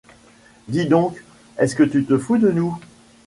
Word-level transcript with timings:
Dis 0.67 0.87
donc, 0.87 1.23
est-ce 1.59 1.75
que 1.75 1.83
tu 1.83 2.05
te 2.05 2.17
fous 2.17 2.39
de 2.39 2.49
nous?… 2.49 2.75